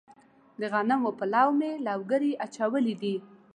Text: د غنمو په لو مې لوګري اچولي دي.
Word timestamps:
د 0.59 0.61
غنمو 0.73 1.11
په 1.19 1.25
لو 1.33 1.47
مې 1.59 1.71
لوګري 1.85 2.31
اچولي 2.45 2.95
دي. 3.01 3.15